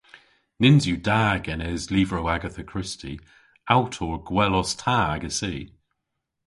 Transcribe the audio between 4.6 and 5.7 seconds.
os ta agessi!